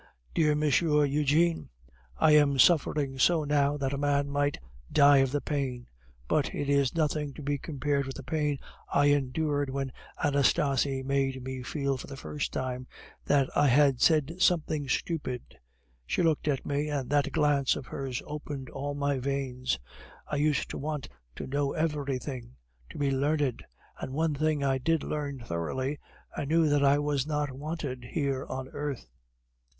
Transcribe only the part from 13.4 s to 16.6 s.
I had said something stupid. She looked